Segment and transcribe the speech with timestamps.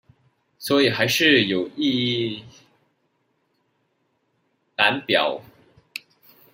[0.57, 2.43] 所以還是有一
[4.75, 5.43] 覽表